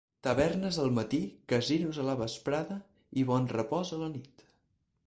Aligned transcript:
Tavernes 0.27 0.79
al 0.83 0.89
matí, 0.99 1.19
Casinos 1.53 2.01
a 2.05 2.07
la 2.09 2.17
vesprada 2.23 2.79
i 3.25 3.29
Bonrepòs 3.31 3.95
a 3.97 4.03
la 4.05 4.15
nit. 4.17 4.51